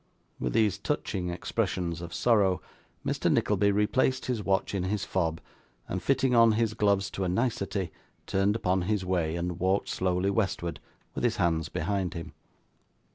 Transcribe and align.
With 0.39 0.53
these 0.53 0.79
touching 0.79 1.29
expressions 1.29 2.01
of 2.01 2.11
sorrow, 2.11 2.59
Mr 3.05 3.31
Nickleby 3.31 3.69
replaced 3.71 4.25
his 4.25 4.41
watch 4.43 4.73
in 4.73 4.85
his 4.85 5.05
fob, 5.05 5.39
and, 5.87 6.01
fitting 6.01 6.33
on 6.33 6.53
his 6.53 6.73
gloves 6.73 7.11
to 7.11 7.23
a 7.23 7.29
nicety, 7.29 7.91
turned 8.25 8.55
upon 8.55 8.81
his 8.89 9.05
way, 9.05 9.35
and 9.35 9.59
walked 9.59 9.89
slowly 9.89 10.31
westward 10.31 10.79
with 11.13 11.23
his 11.23 11.35
hands 11.35 11.69
behind 11.69 12.15
him. 12.15 12.33